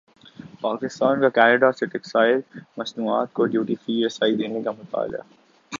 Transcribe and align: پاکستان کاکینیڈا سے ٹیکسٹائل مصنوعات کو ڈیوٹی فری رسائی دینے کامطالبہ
پاکستان 0.61 1.21
کاکینیڈا 1.23 1.71
سے 1.71 1.85
ٹیکسٹائل 1.85 2.39
مصنوعات 2.77 3.33
کو 3.33 3.45
ڈیوٹی 3.45 3.75
فری 3.75 4.05
رسائی 4.05 4.35
دینے 4.35 4.63
کامطالبہ 4.63 5.21